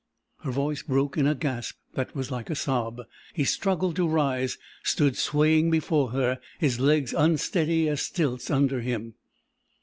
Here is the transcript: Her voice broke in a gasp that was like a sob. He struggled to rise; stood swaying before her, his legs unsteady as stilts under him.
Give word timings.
Her 0.39 0.49
voice 0.49 0.81
broke 0.81 1.15
in 1.15 1.27
a 1.27 1.35
gasp 1.35 1.75
that 1.93 2.15
was 2.15 2.31
like 2.31 2.49
a 2.49 2.55
sob. 2.55 3.01
He 3.35 3.43
struggled 3.43 3.97
to 3.97 4.07
rise; 4.07 4.57
stood 4.81 5.15
swaying 5.15 5.69
before 5.69 6.09
her, 6.09 6.39
his 6.57 6.79
legs 6.79 7.13
unsteady 7.13 7.87
as 7.87 8.01
stilts 8.01 8.49
under 8.49 8.81
him. 8.81 9.13